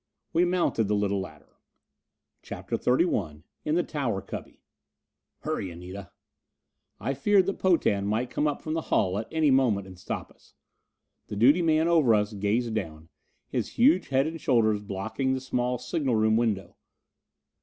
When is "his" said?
13.47-13.73